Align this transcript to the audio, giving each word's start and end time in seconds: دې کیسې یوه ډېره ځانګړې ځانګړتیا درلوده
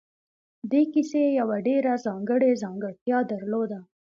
دې 0.71 0.81
کیسې 0.93 1.23
یوه 1.39 1.57
ډېره 1.67 1.93
ځانګړې 2.05 2.51
ځانګړتیا 2.63 3.17
درلوده 3.31 3.79